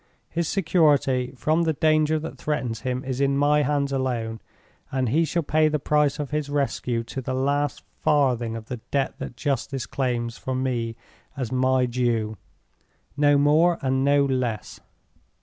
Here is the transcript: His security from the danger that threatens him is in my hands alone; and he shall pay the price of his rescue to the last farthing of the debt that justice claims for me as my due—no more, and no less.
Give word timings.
His 0.31 0.47
security 0.47 1.31
from 1.37 1.61
the 1.61 1.73
danger 1.73 2.17
that 2.17 2.39
threatens 2.39 2.79
him 2.79 3.03
is 3.03 3.21
in 3.21 3.37
my 3.37 3.61
hands 3.61 3.91
alone; 3.91 4.41
and 4.91 5.09
he 5.09 5.25
shall 5.25 5.43
pay 5.43 5.67
the 5.67 5.77
price 5.77 6.17
of 6.17 6.31
his 6.31 6.49
rescue 6.49 7.03
to 7.03 7.21
the 7.21 7.35
last 7.35 7.83
farthing 7.99 8.55
of 8.55 8.65
the 8.65 8.77
debt 8.89 9.13
that 9.19 9.37
justice 9.37 9.85
claims 9.85 10.39
for 10.39 10.55
me 10.55 10.95
as 11.37 11.51
my 11.51 11.85
due—no 11.85 13.37
more, 13.37 13.77
and 13.83 14.03
no 14.03 14.25
less. 14.25 14.79